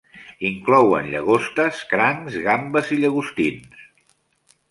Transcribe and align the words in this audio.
Inclouen 0.47 1.09
llagostes, 1.09 1.83
crancs, 1.91 2.39
gambes 2.47 2.91
i 2.95 2.99
llagostins. 3.03 3.87